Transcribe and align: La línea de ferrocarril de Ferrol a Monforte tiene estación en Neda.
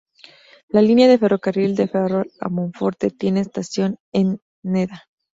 La 0.69 0.81
línea 0.81 1.07
de 1.07 1.19
ferrocarril 1.19 1.75
de 1.75 1.87
Ferrol 1.87 2.31
a 2.39 2.49
Monforte 2.49 3.11
tiene 3.11 3.41
estación 3.41 3.99
en 4.11 4.41
Neda. 4.63 5.03